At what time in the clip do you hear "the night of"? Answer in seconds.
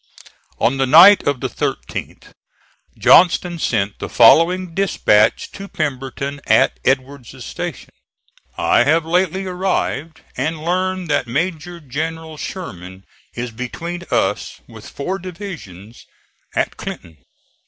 0.77-1.41